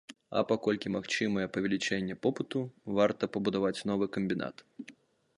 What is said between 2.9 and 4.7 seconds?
варта пабудаваць новы камбінат.